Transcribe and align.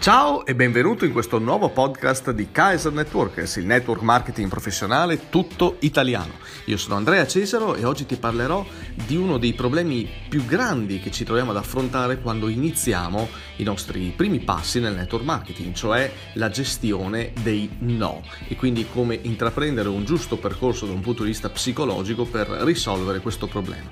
Ciao 0.00 0.46
e 0.46 0.54
benvenuto 0.54 1.04
in 1.04 1.12
questo 1.12 1.38
nuovo 1.38 1.68
podcast 1.68 2.30
di 2.30 2.50
Kaiser 2.50 2.90
Networkers, 2.90 3.56
il 3.56 3.66
network 3.66 4.00
marketing 4.00 4.48
professionale 4.48 5.28
tutto 5.28 5.76
italiano. 5.80 6.38
Io 6.64 6.78
sono 6.78 6.94
Andrea 6.94 7.26
Cesaro 7.26 7.74
e 7.74 7.84
oggi 7.84 8.06
ti 8.06 8.16
parlerò 8.16 8.64
di 8.94 9.14
uno 9.16 9.36
dei 9.36 9.52
problemi 9.52 10.08
più 10.26 10.46
grandi 10.46 11.00
che 11.00 11.10
ci 11.10 11.24
troviamo 11.24 11.50
ad 11.50 11.58
affrontare 11.58 12.18
quando 12.18 12.48
iniziamo 12.48 13.28
i 13.56 13.62
nostri 13.62 14.10
primi 14.16 14.38
passi 14.40 14.80
nel 14.80 14.94
network 14.94 15.22
marketing, 15.22 15.74
cioè 15.74 16.10
la 16.32 16.48
gestione 16.48 17.34
dei 17.42 17.68
no 17.80 18.22
e 18.48 18.56
quindi 18.56 18.86
come 18.90 19.18
intraprendere 19.20 19.90
un 19.90 20.06
giusto 20.06 20.38
percorso 20.38 20.86
da 20.86 20.92
un 20.92 21.00
punto 21.00 21.24
di 21.24 21.28
vista 21.28 21.50
psicologico 21.50 22.24
per 22.24 22.48
risolvere 22.48 23.20
questo 23.20 23.46
problema. 23.46 23.90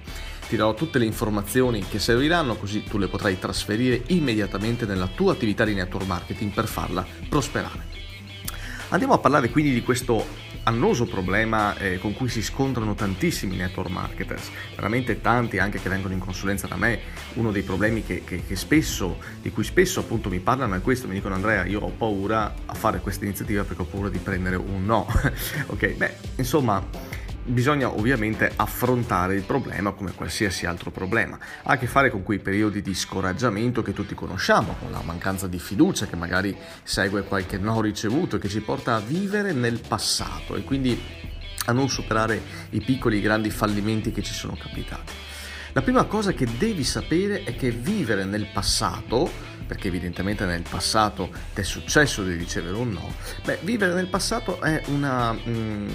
Ti 0.48 0.56
darò 0.56 0.72
tutte 0.72 0.98
le 0.98 1.04
informazioni 1.04 1.86
che 1.86 1.98
serviranno 1.98 2.56
così 2.56 2.82
tu 2.82 2.96
le 2.96 3.08
potrai 3.08 3.38
trasferire 3.38 4.02
immediatamente 4.06 4.86
nella 4.86 5.06
tua 5.06 5.32
attività 5.32 5.64
di 5.64 5.74
network 5.74 6.06
marketing 6.06 6.52
per 6.52 6.66
farla 6.66 7.06
prosperare. 7.28 7.96
Andiamo 8.88 9.12
a 9.12 9.18
parlare 9.18 9.50
quindi 9.50 9.74
di 9.74 9.82
questo 9.82 10.24
annoso 10.62 11.04
problema 11.04 11.76
eh, 11.76 11.98
con 11.98 12.14
cui 12.14 12.30
si 12.30 12.42
scontrano 12.42 12.94
tantissimi 12.94 13.56
network 13.56 13.90
marketers, 13.90 14.50
veramente 14.74 15.20
tanti 15.20 15.58
anche 15.58 15.80
che 15.80 15.90
vengono 15.90 16.14
in 16.14 16.20
consulenza 16.20 16.66
da 16.66 16.76
me, 16.76 17.00
uno 17.34 17.52
dei 17.52 17.62
problemi 17.62 18.02
che, 18.02 18.24
che, 18.24 18.44
che 18.46 18.56
spesso, 18.56 19.18
di 19.42 19.50
cui 19.50 19.64
spesso 19.64 20.00
appunto 20.00 20.30
mi 20.30 20.40
parlano 20.40 20.74
è 20.74 20.80
questo, 20.80 21.06
mi 21.06 21.14
dicono 21.14 21.34
Andrea 21.34 21.66
io 21.66 21.80
ho 21.80 21.90
paura 21.90 22.54
a 22.64 22.72
fare 22.72 23.00
questa 23.00 23.24
iniziativa 23.24 23.64
perché 23.64 23.82
ho 23.82 23.86
paura 23.86 24.08
di 24.08 24.18
prendere 24.18 24.56
un 24.56 24.86
no, 24.86 25.06
ok, 25.68 25.94
beh 25.94 26.16
insomma 26.36 26.82
bisogna 27.48 27.88
ovviamente 27.88 28.52
affrontare 28.54 29.34
il 29.34 29.42
problema 29.42 29.92
come 29.92 30.12
qualsiasi 30.12 30.66
altro 30.66 30.90
problema. 30.90 31.38
Ha 31.62 31.72
a 31.72 31.78
che 31.78 31.86
fare 31.86 32.10
con 32.10 32.22
quei 32.22 32.38
periodi 32.38 32.82
di 32.82 32.94
scoraggiamento 32.94 33.82
che 33.82 33.92
tutti 33.92 34.14
conosciamo, 34.14 34.76
con 34.78 34.90
la 34.90 35.02
mancanza 35.02 35.48
di 35.48 35.58
fiducia 35.58 36.06
che 36.06 36.16
magari 36.16 36.56
segue 36.82 37.22
qualche 37.22 37.58
no 37.58 37.80
ricevuto 37.80 38.36
e 38.36 38.38
che 38.38 38.48
ci 38.48 38.60
porta 38.60 38.94
a 38.94 39.00
vivere 39.00 39.52
nel 39.52 39.80
passato 39.86 40.56
e 40.56 40.62
quindi 40.62 41.00
a 41.66 41.72
non 41.72 41.88
superare 41.88 42.40
i 42.70 42.80
piccoli 42.80 43.18
e 43.18 43.20
grandi 43.20 43.50
fallimenti 43.50 44.12
che 44.12 44.22
ci 44.22 44.34
sono 44.34 44.56
capitati. 44.58 45.12
La 45.72 45.82
prima 45.82 46.04
cosa 46.04 46.32
che 46.32 46.46
devi 46.58 46.84
sapere 46.84 47.44
è 47.44 47.54
che 47.54 47.70
vivere 47.70 48.24
nel 48.24 48.48
passato 48.52 49.30
perché 49.68 49.88
evidentemente 49.88 50.46
nel 50.46 50.64
passato 50.68 51.30
ti 51.54 51.60
è 51.60 51.64
successo 51.64 52.24
di 52.24 52.34
ricevere 52.34 52.74
un 52.74 52.90
no, 52.90 53.12
beh, 53.44 53.58
vivere 53.60 53.92
nel 53.92 54.08
passato 54.08 54.60
è, 54.62 54.82
una, 54.86 55.32
mm, 55.32 55.88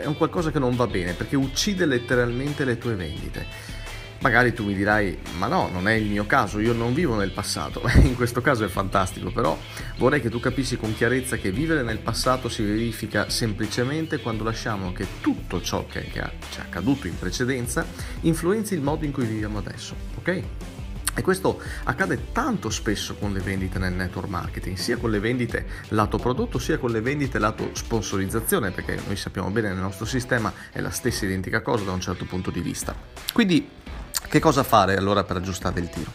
è 0.00 0.06
un 0.06 0.16
qualcosa 0.16 0.50
che 0.50 0.58
non 0.58 0.74
va 0.74 0.86
bene 0.86 1.12
perché 1.12 1.36
uccide 1.36 1.84
letteralmente 1.84 2.64
le 2.64 2.78
tue 2.78 2.94
vendite. 2.94 3.70
Magari 4.20 4.54
tu 4.54 4.64
mi 4.64 4.72
dirai, 4.72 5.18
ma 5.36 5.48
no, 5.48 5.68
non 5.68 5.88
è 5.88 5.94
il 5.94 6.08
mio 6.08 6.26
caso, 6.26 6.60
io 6.60 6.72
non 6.72 6.94
vivo 6.94 7.16
nel 7.16 7.32
passato. 7.32 7.82
In 8.02 8.14
questo 8.14 8.40
caso 8.40 8.64
è 8.64 8.68
fantastico, 8.68 9.32
però 9.32 9.58
vorrei 9.96 10.20
che 10.20 10.30
tu 10.30 10.38
capissi 10.38 10.76
con 10.76 10.94
chiarezza 10.94 11.36
che 11.36 11.50
vivere 11.50 11.82
nel 11.82 11.98
passato 11.98 12.48
si 12.48 12.62
verifica 12.62 13.28
semplicemente 13.30 14.20
quando 14.20 14.44
lasciamo 14.44 14.92
che 14.92 15.06
tutto 15.20 15.60
ciò 15.60 15.86
che 15.86 16.08
ci 16.12 16.18
è 16.18 16.60
accaduto 16.60 17.08
in 17.08 17.18
precedenza 17.18 17.84
influenzi 18.20 18.74
il 18.74 18.80
modo 18.80 19.04
in 19.04 19.10
cui 19.10 19.26
viviamo 19.26 19.58
adesso, 19.58 19.96
ok? 20.14 20.42
E 21.14 21.20
questo 21.20 21.60
accade 21.84 22.32
tanto 22.32 22.70
spesso 22.70 23.14
con 23.16 23.32
le 23.32 23.40
vendite 23.40 23.78
nel 23.78 23.92
network 23.92 24.28
marketing, 24.28 24.76
sia 24.76 24.96
con 24.96 25.10
le 25.10 25.20
vendite 25.20 25.66
lato 25.88 26.16
prodotto, 26.16 26.58
sia 26.58 26.78
con 26.78 26.90
le 26.90 27.02
vendite 27.02 27.38
lato 27.38 27.70
sponsorizzazione, 27.74 28.70
perché 28.70 28.98
noi 29.06 29.16
sappiamo 29.16 29.50
bene 29.50 29.68
nel 29.68 29.78
nostro 29.78 30.06
sistema 30.06 30.52
è 30.70 30.80
la 30.80 30.90
stessa 30.90 31.26
identica 31.26 31.60
cosa 31.60 31.84
da 31.84 31.92
un 31.92 32.00
certo 32.00 32.24
punto 32.24 32.50
di 32.50 32.60
vista. 32.60 32.94
Quindi, 33.32 33.68
che 34.26 34.40
cosa 34.40 34.62
fare 34.62 34.96
allora 34.96 35.22
per 35.24 35.36
aggiustare 35.36 35.80
il 35.80 35.90
tiro? 35.90 36.12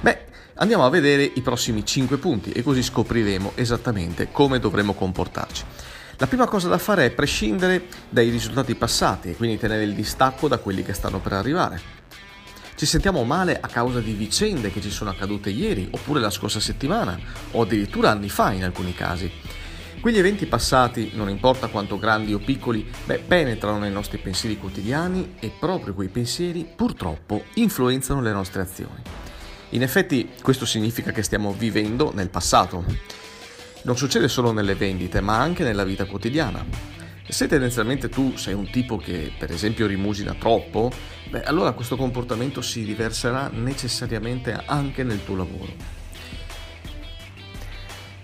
Beh, 0.00 0.26
andiamo 0.54 0.84
a 0.84 0.90
vedere 0.90 1.24
i 1.24 1.40
prossimi 1.40 1.84
5 1.84 2.16
punti 2.18 2.52
e 2.52 2.62
così 2.62 2.82
scopriremo 2.82 3.52
esattamente 3.56 4.30
come 4.30 4.60
dovremo 4.60 4.94
comportarci. 4.94 5.64
La 6.18 6.26
prima 6.28 6.46
cosa 6.46 6.68
da 6.68 6.78
fare 6.78 7.06
è 7.06 7.10
prescindere 7.10 7.86
dai 8.08 8.30
risultati 8.30 8.74
passati 8.76 9.30
e 9.30 9.36
quindi 9.36 9.58
tenere 9.58 9.82
il 9.82 9.94
distacco 9.94 10.46
da 10.46 10.58
quelli 10.58 10.84
che 10.84 10.92
stanno 10.92 11.18
per 11.20 11.32
arrivare. 11.32 11.97
Ci 12.78 12.86
sentiamo 12.86 13.24
male 13.24 13.58
a 13.60 13.66
causa 13.66 13.98
di 13.98 14.12
vicende 14.12 14.70
che 14.70 14.80
ci 14.80 14.92
sono 14.92 15.10
accadute 15.10 15.50
ieri 15.50 15.88
oppure 15.90 16.20
la 16.20 16.30
scorsa 16.30 16.60
settimana 16.60 17.18
o 17.50 17.62
addirittura 17.62 18.10
anni 18.10 18.28
fa 18.28 18.52
in 18.52 18.62
alcuni 18.62 18.94
casi. 18.94 19.28
Quegli 20.00 20.16
eventi 20.16 20.46
passati, 20.46 21.10
non 21.14 21.28
importa 21.28 21.66
quanto 21.66 21.98
grandi 21.98 22.34
o 22.34 22.38
piccoli, 22.38 22.88
beh, 23.04 23.18
penetrano 23.26 23.80
nei 23.80 23.90
nostri 23.90 24.18
pensieri 24.18 24.58
quotidiani 24.58 25.34
e 25.40 25.50
proprio 25.58 25.92
quei 25.92 26.06
pensieri 26.06 26.64
purtroppo 26.72 27.46
influenzano 27.54 28.22
le 28.22 28.30
nostre 28.30 28.62
azioni. 28.62 29.02
In 29.70 29.82
effetti 29.82 30.30
questo 30.40 30.64
significa 30.64 31.10
che 31.10 31.24
stiamo 31.24 31.52
vivendo 31.52 32.12
nel 32.14 32.28
passato. 32.28 32.84
Non 33.82 33.96
succede 33.96 34.28
solo 34.28 34.52
nelle 34.52 34.76
vendite, 34.76 35.20
ma 35.20 35.36
anche 35.40 35.64
nella 35.64 35.82
vita 35.82 36.04
quotidiana. 36.04 36.97
Se 37.30 37.46
tendenzialmente 37.46 38.08
tu 38.08 38.36
sei 38.36 38.54
un 38.54 38.70
tipo 38.70 38.96
che 38.96 39.30
per 39.38 39.50
esempio 39.50 39.86
rimusina 39.86 40.34
troppo, 40.34 40.90
beh, 41.28 41.42
allora 41.42 41.72
questo 41.72 41.96
comportamento 41.96 42.62
si 42.62 42.84
riverserà 42.84 43.50
necessariamente 43.52 44.52
anche 44.64 45.02
nel 45.02 45.22
tuo 45.22 45.36
lavoro. 45.36 45.97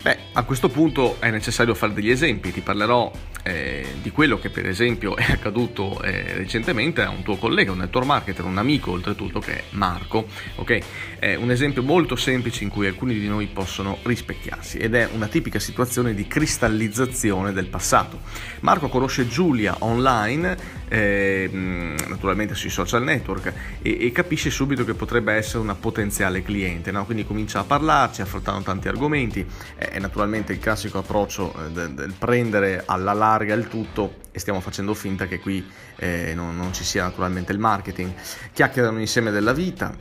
Beh, 0.04 0.18
a 0.34 0.42
questo 0.42 0.68
punto 0.68 1.16
è 1.18 1.30
necessario 1.30 1.74
fare 1.74 1.94
degli 1.94 2.10
esempi, 2.10 2.52
ti 2.52 2.60
parlerò 2.60 3.10
eh, 3.42 3.86
di 4.02 4.10
quello 4.10 4.38
che 4.38 4.50
per 4.50 4.66
esempio 4.66 5.16
è 5.16 5.32
accaduto 5.32 6.02
eh, 6.02 6.34
recentemente 6.34 7.00
a 7.00 7.08
un 7.08 7.22
tuo 7.22 7.36
collega, 7.36 7.72
un 7.72 7.78
network 7.78 8.06
marketer, 8.06 8.44
un 8.44 8.58
amico 8.58 8.90
oltretutto 8.90 9.38
che 9.38 9.52
è 9.52 9.62
Marco, 9.70 10.26
ok? 10.56 10.78
È 11.18 11.34
un 11.36 11.50
esempio 11.50 11.82
molto 11.82 12.16
semplice 12.16 12.64
in 12.64 12.70
cui 12.70 12.86
alcuni 12.86 13.14
di 13.18 13.26
noi 13.28 13.46
possono 13.46 13.98
rispecchiarsi 14.02 14.76
ed 14.76 14.94
è 14.94 15.08
una 15.10 15.26
tipica 15.26 15.58
situazione 15.58 16.12
di 16.12 16.26
cristallizzazione 16.26 17.54
del 17.54 17.68
passato. 17.68 18.20
Marco 18.60 18.88
conosce 18.88 19.26
Giulia 19.26 19.76
online, 19.80 20.82
eh, 20.88 21.48
naturalmente 21.50 22.54
sui 22.54 22.70
social 22.70 23.02
network, 23.02 23.52
e, 23.80 24.06
e, 24.06 24.12
capisce 24.12 24.50
subito 24.50 24.84
che 24.84 24.92
potrebbe 24.92 25.32
essere 25.32 25.58
una 25.60 25.74
potenziale 25.74 26.42
cliente, 26.42 26.90
no? 26.90 27.06
quindi 27.06 27.24
comincia 27.24 27.60
a 27.60 27.64
parlarci, 27.64 28.20
affrontando 28.20 28.62
tanti 28.62 28.88
argomenti, 28.88 29.46
è 29.94 30.00
naturalmente 30.00 30.52
il 30.52 30.58
classico 30.58 30.98
approccio 30.98 31.54
eh, 31.54 31.70
del, 31.70 31.94
del 31.94 32.14
prendere 32.18 32.82
alla 32.84 33.12
larga 33.12 33.54
il 33.54 33.68
tutto 33.68 34.16
e 34.32 34.40
stiamo 34.40 34.58
facendo 34.58 34.92
finta 34.92 35.28
che 35.28 35.38
qui 35.38 35.64
eh, 35.94 36.32
non, 36.34 36.56
non, 36.56 36.74
ci 36.74 36.82
sia 36.82 37.04
naturalmente 37.04 37.52
il 37.52 37.60
marketing. 37.60 38.12
Chiacchierano 38.52 38.98
insieme 38.98 39.30
della 39.30 39.52
vita, 39.52 39.96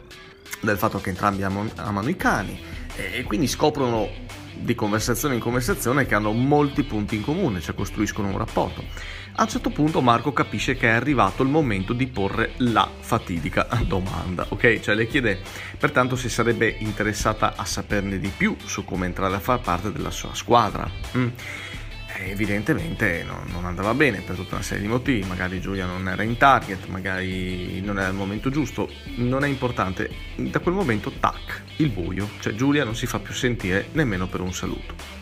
del 0.62 0.78
fatto 0.78 1.00
che 1.00 1.12
entrambi 1.12 1.44
amano 1.44 2.10
i 2.10 2.16
cani 2.16 2.60
e 2.96 3.24
quindi 3.24 3.48
scoprono 3.48 4.10
di 4.56 4.76
conversazione 4.76 5.36
in 5.36 5.40
conversazione 5.40 6.06
che 6.06 6.16
hanno 6.16 6.32
molti 6.32 6.84
punti 6.84 7.16
in 7.16 7.24
comune, 7.24 7.60
cioè 7.60 7.76
costruiscono 7.76 8.30
un 8.30 8.38
rapporto. 8.38 8.84
A 9.36 9.44
un 9.44 9.50
certo 9.50 9.72
punto 9.72 10.02
Marco 10.02 10.32
capisce 10.32 10.76
che 10.76 10.88
è 10.88 10.92
arrivato 10.92 11.42
il 11.42 11.50
momento 11.50 11.94
di 11.94 12.08
porre 12.08 12.52
la 12.58 12.88
fatidica 13.00 13.68
domanda, 13.86 14.46
ok? 14.50 14.80
Cioè 14.80 14.96
le 14.96 15.08
chiede 15.08 15.42
pertanto 15.78 16.16
se 16.16 16.30
sarebbe 16.30 16.76
interessata 16.80 17.54
a 17.56 17.66
saperne 17.66 18.20
di 18.20 18.32
più 18.36 18.56
su 18.64 18.86
come 18.86 19.08
entrare 19.08 19.36
a 19.36 19.40
far 19.40 19.60
parte 19.60 19.92
della 19.92 20.12
sua 20.12 20.34
squadra. 20.34 20.90
Mm 21.18 21.28
evidentemente 22.30 23.24
non, 23.24 23.44
non, 23.52 23.66
andava 23.66 23.94
bene 23.94 24.22
per 24.22 24.36
tutta 24.36 24.56
una 24.56 24.64
serie 24.64 24.84
di 24.84 24.90
motivi, 24.90 25.28
magari 25.28 25.60
Giulia 25.60 25.86
non 25.86 26.08
era 26.08 26.24
in 26.24 26.38
target, 26.38 26.88
magari 26.88 27.82
non 27.82 28.00
era 28.00 28.10
il 28.10 28.16
momento 28.16 28.50
giusto, 28.50 28.90
non 29.16 29.44
è 29.44 29.48
importante, 29.48 30.10
da 30.36 30.60
quel 30.60 30.76
momento 30.76 31.12
tac, 31.20 31.62
il 31.78 31.90
buio, 31.90 32.30
cioè 32.40 32.54
Giulia 32.54 32.84
non 32.84 32.96
si 32.96 33.06
fa 33.06 33.20
più 33.20 33.34
sentire 33.34 33.88
nemmeno 33.94 34.28
per 34.28 34.42
un 34.42 34.54
saluto. 34.54 35.22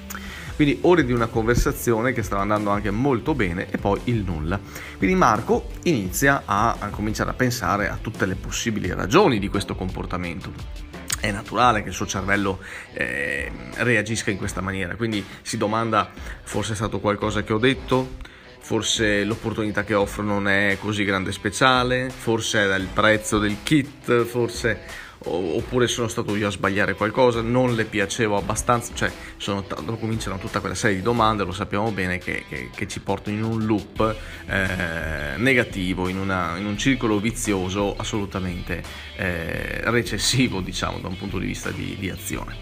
Quindi 0.55 0.79
ore 0.81 1.05
di 1.05 1.11
una 1.11 1.27
conversazione 1.27 2.11
che 2.13 2.21
stava 2.21 2.43
andando 2.43 2.69
anche 2.69 2.91
molto 2.91 3.33
bene 3.33 3.67
e 3.71 3.77
poi 3.77 3.99
il 4.05 4.23
nulla. 4.23 4.59
Quindi 4.97 5.15
Marco 5.15 5.69
inizia 5.83 6.43
a, 6.45 6.75
a 6.77 6.89
cominciare 6.89 7.31
a 7.31 7.33
pensare 7.33 7.89
a 7.89 7.97
tutte 7.99 8.25
le 8.27 8.35
possibili 8.35 8.93
ragioni 8.93 9.39
di 9.39 9.47
questo 9.47 9.75
comportamento 9.75 10.90
è 11.21 11.31
naturale 11.31 11.83
che 11.83 11.89
il 11.89 11.93
suo 11.93 12.05
cervello 12.07 12.59
eh, 12.93 13.49
reagisca 13.75 14.31
in 14.31 14.37
questa 14.37 14.59
maniera, 14.59 14.95
quindi 14.95 15.23
si 15.41 15.55
domanda 15.55 16.11
forse 16.43 16.73
è 16.73 16.75
stato 16.75 16.99
qualcosa 16.99 17.43
che 17.43 17.53
ho 17.53 17.59
detto, 17.59 18.17
forse 18.59 19.23
l'opportunità 19.23 19.83
che 19.83 19.93
offro 19.93 20.23
non 20.23 20.47
è 20.47 20.77
così 20.79 21.05
grande 21.05 21.29
e 21.29 21.33
speciale, 21.33 22.09
forse 22.09 22.63
è 22.63 22.75
il 22.75 22.87
prezzo 22.91 23.37
del 23.37 23.57
kit, 23.63 24.23
forse 24.23 25.09
oppure 25.23 25.87
sono 25.87 26.07
stato 26.07 26.35
io 26.35 26.47
a 26.47 26.51
sbagliare 26.51 26.95
qualcosa, 26.95 27.41
non 27.41 27.75
le 27.75 27.85
piacevo 27.85 28.37
abbastanza, 28.37 28.93
cioè 28.95 29.11
sono, 29.37 29.63
cominciano 29.99 30.37
tutta 30.39 30.59
quella 30.59 30.73
serie 30.73 30.97
di 30.97 31.03
domande, 31.03 31.43
lo 31.43 31.51
sappiamo 31.51 31.91
bene, 31.91 32.17
che, 32.17 32.45
che, 32.47 32.69
che 32.73 32.87
ci 32.87 33.01
portano 33.01 33.35
in 33.35 33.43
un 33.43 33.65
loop 33.65 34.15
eh, 34.47 35.37
negativo, 35.37 36.07
in, 36.07 36.17
una, 36.17 36.57
in, 36.57 36.65
un 36.65 36.77
circolo 36.77 37.19
vizioso 37.19 37.95
assolutamente 37.95 38.81
eh, 39.15 39.81
recessivo, 39.91 40.59
diciamo, 40.61 40.99
da 40.99 41.07
un 41.07 41.17
punto 41.17 41.37
di 41.37 41.45
vista 41.45 41.69
di, 41.69 41.95
di 41.99 42.09
azione. 42.09 42.55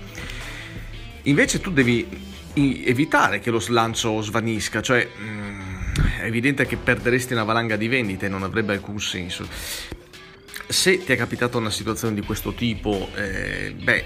Invece 1.24 1.62
tu 1.62 1.72
devi 1.72 2.28
evitare 2.54 3.40
che 3.40 3.52
lo 3.52 3.60
slancio 3.60 4.22
svanisca, 4.22 4.82
cioè 4.82 5.08
mm, 5.18 5.60
è 6.20 6.26
evidente 6.26 6.66
che 6.66 6.76
perderesti 6.76 7.34
una 7.34 7.44
valanga 7.44 7.78
di 7.78 7.88
vendite 7.88 8.28
non 8.28 8.44
avrebbe 8.44 8.74
alcun 8.74 9.00
senso 9.00 9.48
se 10.70 11.04
ti 11.04 11.12
è 11.12 11.18
capitata 11.18 11.58
una 11.58 11.72
situazione 11.72 12.14
di 12.14 12.22
questo 12.22 12.54
tipo, 12.54 13.10
eh, 13.16 13.74
beh, 13.76 14.06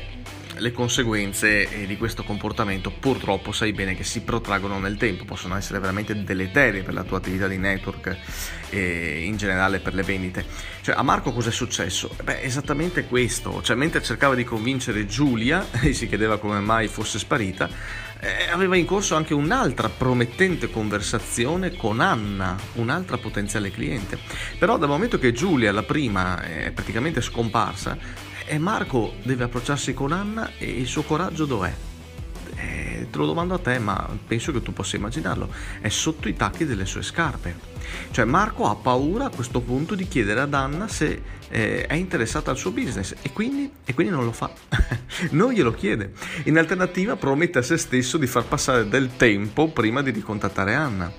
le 0.58 0.72
conseguenze 0.72 1.86
di 1.86 1.98
questo 1.98 2.24
comportamento 2.24 2.90
purtroppo 2.90 3.52
sai 3.52 3.74
bene 3.74 3.96
che 3.96 4.06
si 4.06 4.22
protraggono 4.22 4.80
nel 4.80 4.96
tempo, 4.96 5.26
possono 5.26 5.58
essere 5.58 5.80
veramente 5.80 6.24
deleterie 6.24 6.84
per 6.84 6.94
la 6.94 7.04
tua 7.04 7.18
attività 7.18 7.48
di 7.48 7.58
network 7.58 8.16
e 8.70 9.24
in 9.26 9.36
generale 9.36 9.80
per 9.80 9.94
le 9.94 10.04
vendite. 10.04 10.46
Cioè 10.82 10.96
a 10.96 11.02
Marco 11.02 11.34
cos'è 11.34 11.52
successo? 11.52 12.16
Beh, 12.24 12.42
esattamente 12.42 13.06
questo, 13.06 13.62
cioè 13.62 13.76
mentre 13.76 14.02
cercava 14.02 14.36
di 14.36 14.46
convincere 14.46 15.06
Giulia 15.06 15.68
e 15.82 15.92
si 15.94 16.08
chiedeva 16.08 16.38
come 16.38 16.60
mai 16.60 16.88
fosse 16.88 17.20
sparita, 17.20 17.70
eh, 18.24 18.50
aveva 18.50 18.78
in 18.78 18.86
corso 18.86 19.16
anche 19.16 19.34
un'altra 19.34 19.90
promettente 19.90 20.70
conversazione 20.70 21.76
con 21.76 22.00
Anna, 22.00 22.56
un'altra 22.76 23.18
potenziale 23.18 23.70
cliente. 23.70 24.18
Però 24.58 24.78
dal 24.78 24.88
momento 24.88 25.20
che 25.20 25.34
Giulia, 25.34 25.74
la 25.74 25.84
prima, 25.84 26.42
è 26.42 26.72
praticamente 26.72 27.20
scomparsa, 27.20 27.98
e 28.46 28.58
Marco 28.58 29.16
deve 29.24 29.44
approcciarsi 29.44 29.94
con 29.94 30.14
Anna 30.14 30.52
e 30.58 30.70
il 30.70 30.88
suo 30.88 31.04
coraggio 31.04 31.46
dov'è? 31.46 31.93
Te 33.14 33.20
lo 33.20 33.28
domando 33.28 33.54
a 33.54 33.60
te, 33.60 33.78
ma 33.78 34.10
penso 34.26 34.52
che 34.52 34.64
tu 34.64 34.74
possa 34.74 34.96
immaginarlo. 34.96 35.48
È 35.80 35.88
sotto 35.88 36.28
i 36.28 36.34
tacchi 36.34 36.66
delle 36.66 36.88
sue 36.88 37.04
scarpe. 37.04 37.56
Cioè 38.10 38.26
Marco 38.26 38.68
ha 38.68 38.74
paura 38.74 39.26
a 39.26 39.30
questo 39.30 39.62
punto 39.62 39.94
di 39.94 40.08
chiedere 40.08 40.40
ad 40.40 40.52
Anna 40.56 40.88
se 40.88 41.22
eh, 41.48 41.86
è 41.86 41.94
interessata 41.94 42.50
al 42.50 42.58
suo 42.58 42.72
business 42.72 43.14
e 43.22 43.32
quindi, 43.32 43.72
e 43.86 43.94
quindi 43.94 44.12
non 44.12 44.26
lo 44.26 44.32
fa. 44.32 44.52
non 45.30 45.52
glielo 45.54 45.76
chiede. 45.76 46.14
In 46.46 46.58
alternativa 46.58 47.16
promette 47.16 47.60
a 47.60 47.62
se 47.62 47.78
stesso 47.78 48.18
di 48.18 48.26
far 48.26 48.46
passare 48.46 48.90
del 48.90 49.16
tempo 49.16 49.70
prima 49.70 50.02
di 50.02 50.10
ricontattare 50.10 50.74
Anna. 50.74 51.14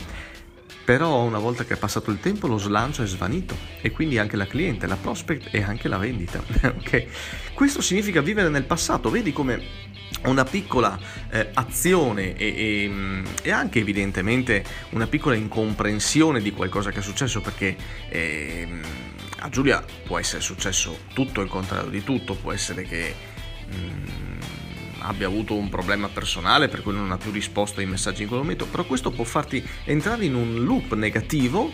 Però 0.84 1.22
una 1.22 1.38
volta 1.38 1.64
che 1.64 1.74
è 1.74 1.78
passato 1.78 2.10
il 2.10 2.18
tempo 2.18 2.48
lo 2.48 2.58
slancio 2.58 3.04
è 3.04 3.06
svanito 3.06 3.56
e 3.80 3.92
quindi 3.92 4.18
anche 4.18 4.36
la 4.36 4.48
cliente, 4.48 4.88
la 4.88 4.96
prospect 4.96 5.54
e 5.54 5.62
anche 5.62 5.86
la 5.86 5.98
vendita. 5.98 6.42
okay? 6.76 7.06
Questo 7.54 7.80
significa 7.80 8.20
vivere 8.20 8.48
nel 8.48 8.64
passato, 8.64 9.10
vedi 9.10 9.32
come 9.32 9.92
una 10.24 10.44
piccola 10.44 10.98
eh, 11.30 11.50
azione 11.54 12.34
e, 12.34 12.46
e, 12.46 13.22
e, 13.42 13.50
anche 13.50 13.80
evidentemente 13.80 14.64
una 14.90 15.06
piccola 15.06 15.34
incomprensione 15.34 16.40
di 16.40 16.50
qualcosa 16.52 16.90
che 16.90 17.00
è 17.00 17.02
successo 17.02 17.40
perché 17.40 17.76
eh, 18.08 18.68
a 19.40 19.48
Giulia 19.50 19.84
può 20.06 20.18
essere 20.18 20.40
successo 20.40 21.00
tutto 21.12 21.40
il 21.42 21.48
contrario 21.48 21.90
di 21.90 22.02
tutto, 22.02 22.34
può 22.34 22.52
essere 22.52 22.84
che... 22.84 23.14
Mm, 23.74 24.32
abbia 25.04 25.26
avuto 25.26 25.54
un 25.54 25.68
problema 25.68 26.08
personale 26.08 26.68
per 26.68 26.82
cui 26.82 26.94
non 26.94 27.10
ha 27.12 27.18
più 27.18 27.30
risposto 27.30 27.80
ai 27.80 27.86
messaggi 27.86 28.22
in 28.22 28.28
quel 28.28 28.40
momento, 28.40 28.66
però 28.66 28.84
questo 28.84 29.10
può 29.10 29.24
farti 29.24 29.62
entrare 29.84 30.24
in 30.24 30.34
un 30.34 30.64
loop 30.64 30.94
negativo 30.94 31.70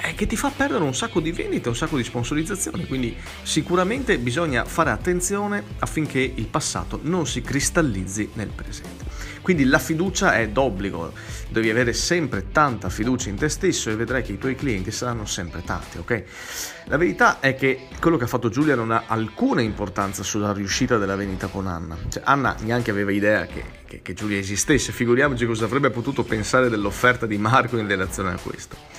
eh, 0.00 0.14
che 0.14 0.26
ti 0.26 0.36
fa 0.36 0.50
perdere 0.54 0.84
un 0.84 0.94
sacco 0.94 1.20
di 1.20 1.32
vendite, 1.32 1.68
un 1.68 1.76
sacco 1.76 1.96
di 1.96 2.04
sponsorizzazioni, 2.04 2.86
quindi 2.86 3.16
sicuramente 3.42 4.18
bisogna 4.18 4.64
fare 4.64 4.90
attenzione 4.90 5.62
affinché 5.78 6.20
il 6.20 6.46
passato 6.46 6.98
non 7.02 7.26
si 7.26 7.42
cristallizzi 7.42 8.30
nel 8.34 8.48
presente. 8.48 9.10
Quindi 9.42 9.64
la 9.64 9.80
fiducia 9.80 10.36
è 10.36 10.48
d'obbligo, 10.48 11.12
devi 11.48 11.68
avere 11.68 11.92
sempre 11.92 12.50
tanta 12.52 12.88
fiducia 12.88 13.28
in 13.28 13.34
te 13.34 13.48
stesso 13.48 13.90
e 13.90 13.96
vedrai 13.96 14.22
che 14.22 14.32
i 14.32 14.38
tuoi 14.38 14.54
clienti 14.54 14.92
saranno 14.92 15.26
sempre 15.26 15.62
tanti, 15.64 15.98
ok? 15.98 16.24
La 16.86 16.96
verità 16.96 17.40
è 17.40 17.56
che 17.56 17.88
quello 18.00 18.16
che 18.16 18.24
ha 18.24 18.28
fatto 18.28 18.48
Giulia 18.48 18.76
non 18.76 18.92
ha 18.92 19.04
alcuna 19.08 19.60
importanza 19.60 20.22
sulla 20.22 20.52
riuscita 20.52 20.96
della 20.96 21.16
vendita 21.16 21.48
con 21.48 21.66
Anna. 21.66 21.96
Cioè, 22.08 22.22
Anna 22.24 22.54
neanche 22.60 22.92
aveva 22.92 23.10
idea 23.10 23.46
che, 23.46 23.64
che, 23.84 24.00
che 24.00 24.14
Giulia 24.14 24.38
esistesse, 24.38 24.92
figuriamoci 24.92 25.44
cosa 25.44 25.64
avrebbe 25.64 25.90
potuto 25.90 26.22
pensare 26.22 26.68
dell'offerta 26.68 27.26
di 27.26 27.36
Marco 27.36 27.78
in 27.78 27.88
relazione 27.88 28.30
a 28.30 28.38
questo. 28.40 28.91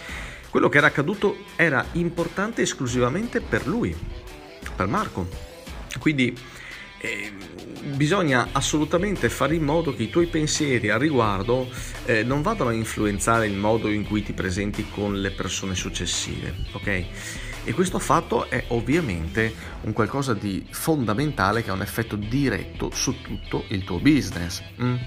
Quello 0.54 0.70
che 0.70 0.78
era 0.78 0.86
accaduto 0.86 1.36
era 1.56 1.84
importante 1.94 2.62
esclusivamente 2.62 3.42
per 3.42 3.66
lui, 3.66 3.98
per 4.76 4.86
Marco. 4.86 5.28
Quindi 5.98 6.38
eh, 7.00 7.32
bisogna 7.96 8.50
assolutamente 8.52 9.30
fare 9.30 9.56
in 9.56 9.64
modo 9.64 9.96
che 9.96 10.04
i 10.04 10.12
tuoi 10.12 10.28
pensieri 10.28 10.92
al 10.92 11.00
riguardo 11.00 11.68
eh, 12.06 12.22
non 12.22 12.44
vadano 12.44 12.70
a 12.70 12.74
influenzare 12.74 13.48
il 13.48 13.56
modo 13.56 13.90
in 13.90 14.06
cui 14.06 14.22
ti 14.22 14.34
presenti 14.34 14.86
con 14.94 15.20
le 15.20 15.32
persone 15.32 15.74
successive, 15.74 16.54
ok? 16.74 17.06
E 17.64 17.74
questo 17.74 17.98
fatto 17.98 18.48
è 18.48 18.66
ovviamente 18.68 19.52
un 19.82 19.92
qualcosa 19.92 20.36
di 20.36 20.64
fondamentale 20.70 21.64
che 21.64 21.72
ha 21.72 21.74
un 21.74 21.82
effetto 21.82 22.16
diretto 22.16 22.92
su 22.94 23.24
tutto 23.24 23.66
il 23.70 23.84
tuo 23.84 23.98
business. 23.98 24.62
Mm? 24.80 24.98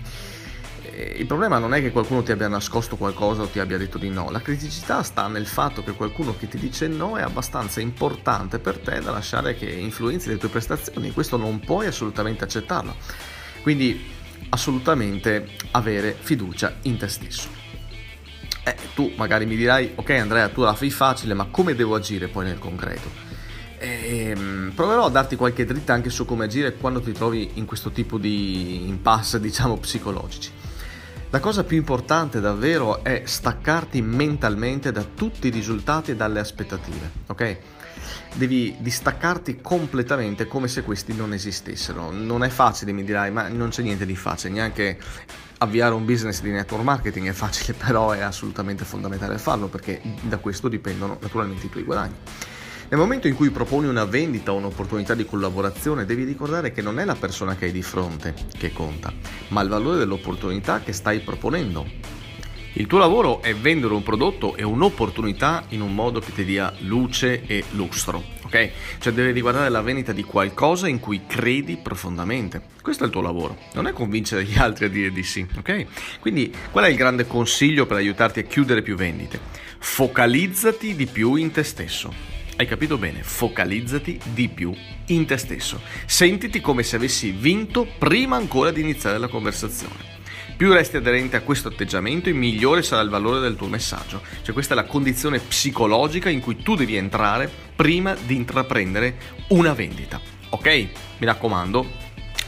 Il 0.96 1.26
problema 1.26 1.58
non 1.58 1.74
è 1.74 1.80
che 1.80 1.90
qualcuno 1.90 2.22
ti 2.22 2.32
abbia 2.32 2.48
nascosto 2.48 2.96
qualcosa 2.96 3.42
o 3.42 3.46
ti 3.46 3.58
abbia 3.58 3.76
detto 3.76 3.98
di 3.98 4.08
no, 4.08 4.30
la 4.30 4.40
criticità 4.40 5.02
sta 5.02 5.26
nel 5.28 5.46
fatto 5.46 5.84
che 5.84 5.92
qualcuno 5.92 6.36
che 6.36 6.48
ti 6.48 6.58
dice 6.58 6.88
no 6.88 7.18
è 7.18 7.22
abbastanza 7.22 7.80
importante 7.80 8.58
per 8.58 8.78
te 8.78 9.00
da 9.00 9.10
lasciare 9.10 9.54
che 9.56 9.66
influenzi 9.66 10.28
le 10.28 10.38
tue 10.38 10.48
prestazioni, 10.48 11.12
questo 11.12 11.36
non 11.36 11.60
puoi 11.60 11.86
assolutamente 11.86 12.44
accettarlo. 12.44 12.94
Quindi 13.62 14.14
assolutamente 14.48 15.48
avere 15.72 16.16
fiducia 16.18 16.76
in 16.82 16.96
te 16.96 17.08
stesso. 17.08 17.48
Eh, 18.64 18.76
tu 18.94 19.12
magari 19.16 19.44
mi 19.44 19.56
dirai, 19.56 19.92
ok 19.94 20.10
Andrea, 20.10 20.48
tu 20.48 20.62
la 20.62 20.74
fai 20.74 20.90
facile, 20.90 21.34
ma 21.34 21.46
come 21.50 21.74
devo 21.74 21.94
agire 21.94 22.28
poi 22.28 22.46
nel 22.46 22.58
concreto? 22.58 23.10
Ehm, 23.78 24.72
proverò 24.74 25.06
a 25.06 25.10
darti 25.10 25.36
qualche 25.36 25.64
dritta 25.64 25.92
anche 25.92 26.10
su 26.10 26.24
come 26.24 26.44
agire 26.44 26.74
quando 26.74 27.00
ti 27.00 27.12
trovi 27.12 27.50
in 27.54 27.66
questo 27.66 27.90
tipo 27.90 28.18
di 28.18 28.88
impasse, 28.88 29.38
diciamo, 29.40 29.76
psicologici. 29.76 30.50
La 31.30 31.40
cosa 31.40 31.64
più 31.64 31.76
importante 31.76 32.38
davvero 32.40 33.02
è 33.02 33.22
staccarti 33.24 34.00
mentalmente 34.00 34.92
da 34.92 35.02
tutti 35.02 35.48
i 35.48 35.50
risultati 35.50 36.12
e 36.12 36.16
dalle 36.16 36.38
aspettative, 36.38 37.10
ok? 37.26 37.58
Devi 38.34 38.76
distaccarti 38.78 39.60
completamente 39.60 40.46
come 40.46 40.68
se 40.68 40.82
questi 40.82 41.14
non 41.14 41.32
esistessero. 41.32 42.10
Non 42.12 42.44
è 42.44 42.48
facile, 42.48 42.92
mi 42.92 43.02
dirai, 43.02 43.32
ma 43.32 43.48
non 43.48 43.70
c'è 43.70 43.82
niente 43.82 44.06
di 44.06 44.14
facile, 44.14 44.54
neanche 44.54 44.98
avviare 45.58 45.94
un 45.94 46.04
business 46.04 46.40
di 46.42 46.50
network 46.50 46.84
marketing 46.84 47.28
è 47.28 47.32
facile, 47.32 47.76
però 47.84 48.12
è 48.12 48.20
assolutamente 48.20 48.84
fondamentale 48.84 49.36
farlo 49.38 49.66
perché 49.66 50.00
da 50.22 50.38
questo 50.38 50.68
dipendono 50.68 51.18
naturalmente 51.20 51.66
i 51.66 51.70
tuoi 51.70 51.82
guadagni. 51.82 52.14
Nel 52.88 53.00
momento 53.00 53.26
in 53.26 53.34
cui 53.34 53.50
proponi 53.50 53.88
una 53.88 54.04
vendita 54.04 54.52
o 54.52 54.56
un'opportunità 54.56 55.16
di 55.16 55.24
collaborazione, 55.24 56.04
devi 56.04 56.22
ricordare 56.22 56.70
che 56.70 56.82
non 56.82 57.00
è 57.00 57.04
la 57.04 57.16
persona 57.16 57.56
che 57.56 57.64
hai 57.64 57.72
di 57.72 57.82
fronte 57.82 58.32
che 58.56 58.72
conta, 58.72 59.12
ma 59.48 59.60
il 59.60 59.68
valore 59.68 59.98
dell'opportunità 59.98 60.78
che 60.78 60.92
stai 60.92 61.18
proponendo. 61.18 61.84
Il 62.74 62.86
tuo 62.86 62.98
lavoro 62.98 63.42
è 63.42 63.56
vendere 63.56 63.92
un 63.92 64.04
prodotto 64.04 64.54
e 64.54 64.62
un'opportunità 64.62 65.64
in 65.70 65.80
un 65.80 65.96
modo 65.96 66.20
che 66.20 66.32
ti 66.32 66.44
dia 66.44 66.72
luce 66.80 67.44
e 67.46 67.64
lustro, 67.72 68.22
ok? 68.44 68.70
Cioè 69.00 69.12
deve 69.12 69.32
riguardare 69.32 69.68
la 69.68 69.80
vendita 69.80 70.12
di 70.12 70.22
qualcosa 70.22 70.86
in 70.86 71.00
cui 71.00 71.22
credi 71.26 71.78
profondamente. 71.78 72.62
Questo 72.80 73.02
è 73.02 73.06
il 73.06 73.12
tuo 73.12 73.22
lavoro, 73.22 73.58
non 73.72 73.88
è 73.88 73.92
convincere 73.92 74.44
gli 74.44 74.58
altri 74.58 74.84
a 74.84 74.88
dire 74.88 75.10
di 75.10 75.24
sì, 75.24 75.44
ok? 75.56 75.86
Quindi 76.20 76.54
qual 76.70 76.84
è 76.84 76.88
il 76.88 76.96
grande 76.96 77.26
consiglio 77.26 77.84
per 77.84 77.96
aiutarti 77.96 78.38
a 78.38 78.44
chiudere 78.44 78.82
più 78.82 78.94
vendite? 78.94 79.40
Focalizzati 79.78 80.94
di 80.94 81.06
più 81.06 81.34
in 81.34 81.50
te 81.50 81.64
stesso. 81.64 82.35
Hai 82.58 82.64
capito 82.64 82.96
bene, 82.96 83.22
focalizzati 83.22 84.18
di 84.32 84.48
più 84.48 84.74
in 85.08 85.26
te 85.26 85.36
stesso. 85.36 85.78
Sentiti 86.06 86.62
come 86.62 86.82
se 86.84 86.96
avessi 86.96 87.30
vinto 87.30 87.86
prima 87.98 88.36
ancora 88.36 88.70
di 88.70 88.80
iniziare 88.80 89.18
la 89.18 89.28
conversazione. 89.28 90.14
Più 90.56 90.72
resti 90.72 90.96
aderente 90.96 91.36
a 91.36 91.42
questo 91.42 91.68
atteggiamento, 91.68 92.30
migliore 92.30 92.82
sarà 92.82 93.02
il 93.02 93.10
valore 93.10 93.40
del 93.40 93.56
tuo 93.56 93.66
messaggio. 93.66 94.22
Cioè 94.40 94.54
questa 94.54 94.72
è 94.72 94.76
la 94.76 94.84
condizione 94.84 95.38
psicologica 95.38 96.30
in 96.30 96.40
cui 96.40 96.56
tu 96.56 96.76
devi 96.76 96.96
entrare 96.96 97.50
prima 97.76 98.16
di 98.24 98.36
intraprendere 98.36 99.18
una 99.48 99.74
vendita. 99.74 100.18
Ok? 100.48 100.66
Mi 101.18 101.26
raccomando, 101.26 101.86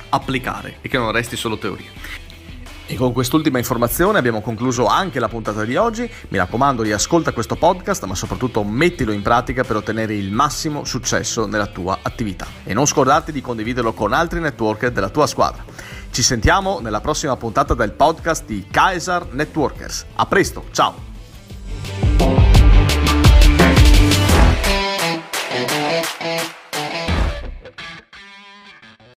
applicare 0.08 0.78
e 0.80 0.88
che 0.88 0.96
non 0.96 1.12
resti 1.12 1.36
solo 1.36 1.58
teoria. 1.58 2.27
E 2.90 2.96
con 2.96 3.12
quest'ultima 3.12 3.58
informazione 3.58 4.16
abbiamo 4.16 4.40
concluso 4.40 4.86
anche 4.86 5.20
la 5.20 5.28
puntata 5.28 5.62
di 5.62 5.76
oggi. 5.76 6.10
Mi 6.28 6.38
raccomando, 6.38 6.82
riascolta 6.82 7.32
questo 7.32 7.54
podcast, 7.54 8.04
ma 8.04 8.14
soprattutto 8.14 8.64
mettilo 8.64 9.12
in 9.12 9.20
pratica 9.20 9.62
per 9.62 9.76
ottenere 9.76 10.14
il 10.14 10.32
massimo 10.32 10.86
successo 10.86 11.44
nella 11.44 11.66
tua 11.66 11.98
attività. 12.00 12.46
E 12.64 12.72
non 12.72 12.86
scordarti 12.86 13.30
di 13.30 13.42
condividerlo 13.42 13.92
con 13.92 14.14
altri 14.14 14.40
networker 14.40 14.90
della 14.90 15.10
tua 15.10 15.26
squadra. 15.26 15.62
Ci 16.10 16.22
sentiamo 16.22 16.80
nella 16.80 17.02
prossima 17.02 17.36
puntata 17.36 17.74
del 17.74 17.92
podcast 17.92 18.46
di 18.46 18.66
Kaiser 18.70 19.26
Networkers. 19.32 20.06
A 20.14 20.24
presto, 20.24 20.64
ciao! 20.70 21.07